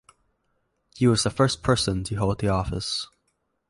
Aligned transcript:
He 0.95 1.05
was 1.05 1.21
the 1.21 1.29
first 1.29 1.61
person 1.61 2.03
to 2.05 2.15
hold 2.15 2.39
the 2.39 2.47
office. 2.47 3.05